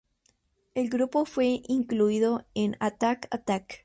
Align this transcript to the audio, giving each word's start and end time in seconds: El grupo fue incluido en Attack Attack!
El 0.73 0.89
grupo 0.89 1.25
fue 1.25 1.61
incluido 1.67 2.43
en 2.55 2.75
Attack 2.79 3.27
Attack! 3.29 3.79